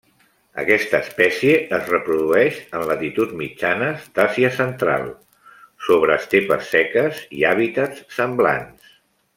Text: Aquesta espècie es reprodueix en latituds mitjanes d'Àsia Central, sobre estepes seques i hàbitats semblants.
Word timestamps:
Aquesta 0.61 0.99
espècie 1.07 1.59
es 1.77 1.91
reprodueix 1.91 2.57
en 2.79 2.85
latituds 2.93 3.37
mitjanes 3.43 4.07
d'Àsia 4.17 4.51
Central, 4.57 5.07
sobre 5.91 6.17
estepes 6.25 6.73
seques 6.77 7.21
i 7.43 7.47
hàbitats 7.53 8.05
semblants. 8.21 8.95